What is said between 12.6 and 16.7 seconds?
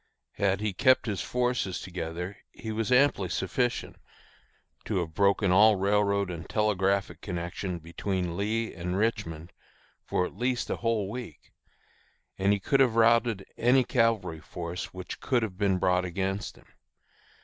have routed any cavalry force which could have been brought against him.